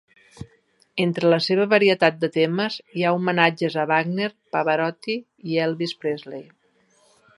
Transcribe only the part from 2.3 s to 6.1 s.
temes hi ha homenatges a Wagner, Pavarotti i Elvis